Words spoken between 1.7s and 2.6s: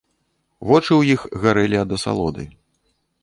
ад асалоды.